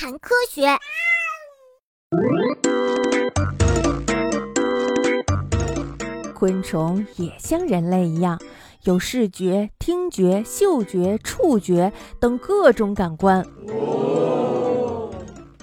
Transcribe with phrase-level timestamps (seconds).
[0.00, 0.66] 谈科学。
[6.32, 8.40] 昆虫也像人类一样，
[8.84, 13.46] 有视觉、听觉、嗅觉、触觉等各种感官。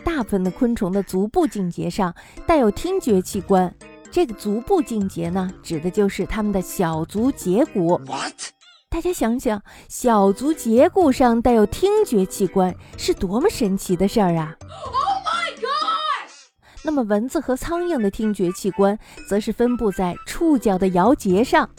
[0.06, 2.14] 大部分的昆虫的足部颈节上
[2.46, 3.76] 带有听觉器官，
[4.12, 8.00] 这个足部颈节呢，指的就是它们的小足节骨。
[8.90, 14.56] 大家想想，小足节骨上带有听觉器官，是多么神奇的事儿啊！
[16.84, 18.98] 那么蚊子和苍蝇的听觉器官，
[19.28, 21.70] 则是分布在触角的摇节上。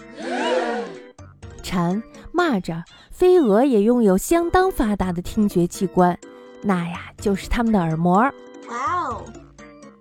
[1.63, 2.01] 蝉、
[2.33, 6.17] 蚂蚱、飞蛾也拥有相当发达的听觉器官，
[6.61, 8.17] 那呀就是它们的耳膜。
[8.69, 9.25] 哇哦！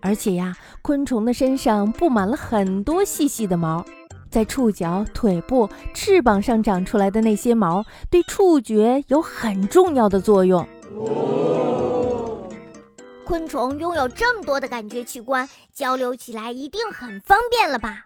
[0.02, 3.84] 而且呀，昆虫的身上布满了很多细细的毛，
[4.30, 10.68] 在触角、腿部、翅膀上长出来的那些毛，对触觉有很重要的作用。
[13.26, 18.06] 昆虫拥有这么多的感觉器官，交流起来一定很方便了吧？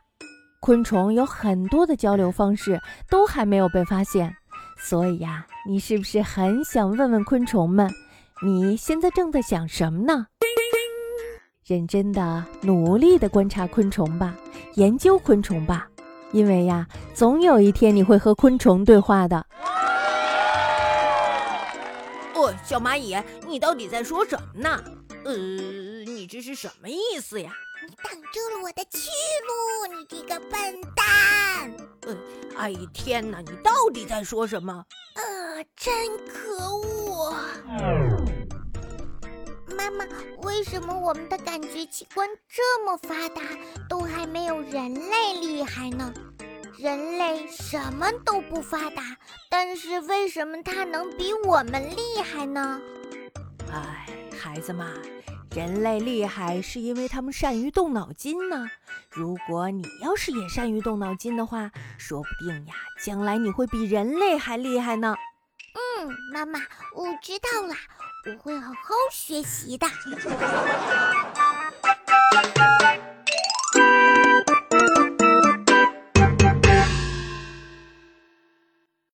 [0.60, 2.80] 昆虫有很多的交流方式，
[3.10, 4.36] 都还没有被发现。
[4.80, 7.88] 所以呀，你是不是很想问问昆虫们，
[8.44, 10.26] 你现在正在想什么呢？
[11.64, 14.36] 认真的、努力的观察昆虫吧，
[14.74, 15.88] 研究昆虫吧，
[16.32, 19.46] 因为呀，总有一天你会和昆虫对话的。
[22.34, 24.84] 哦，小蚂蚁，你到底在说什么呢？
[25.24, 27.52] 呃，你这是什么意思呀？
[27.88, 29.10] 你挡住了我的去
[29.48, 31.72] 路，你这个笨蛋！
[32.08, 32.16] 呃，
[32.58, 34.86] 哎天哪，你到底在说什么？
[35.16, 35.94] 呃，真
[36.28, 37.36] 可恶！
[39.92, 43.42] 妈妈，为什么我们的感觉器官这么发达，
[43.90, 46.14] 都还没有人类厉害呢？
[46.78, 49.04] 人类什么都不发达，
[49.50, 52.82] 但是为什么它能比我们厉害呢？
[53.72, 54.88] 哎，孩子们，
[55.56, 58.68] 人类厉害是因为他们善于动脑筋呢。
[59.10, 62.74] 如果你要是也善于动脑筋的话，说不定呀，
[63.04, 65.16] 将来你会比人类还厉害呢。
[65.74, 66.60] 嗯，妈妈，
[66.96, 67.76] 我知道了，
[68.24, 69.88] 我会好好学习的。